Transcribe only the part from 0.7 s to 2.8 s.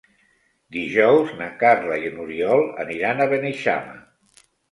Dijous na Carla i n'Oriol